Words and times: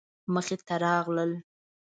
مخې 0.33 0.57
ته 0.67 0.75
راغلل. 0.83 1.31